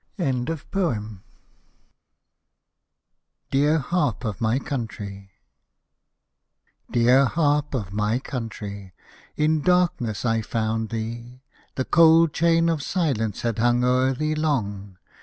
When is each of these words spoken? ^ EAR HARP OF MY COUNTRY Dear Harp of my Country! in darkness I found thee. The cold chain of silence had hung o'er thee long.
^ 0.19 1.19
EAR 3.53 3.77
HARP 3.77 4.25
OF 4.25 4.41
MY 4.41 4.57
COUNTRY 4.57 5.29
Dear 6.91 7.23
Harp 7.25 7.75
of 7.75 7.93
my 7.93 8.17
Country! 8.17 8.93
in 9.35 9.61
darkness 9.61 10.25
I 10.25 10.41
found 10.41 10.89
thee. 10.89 11.43
The 11.75 11.85
cold 11.85 12.33
chain 12.33 12.67
of 12.67 12.81
silence 12.81 13.41
had 13.41 13.59
hung 13.59 13.83
o'er 13.83 14.15
thee 14.15 14.33
long. 14.33 14.97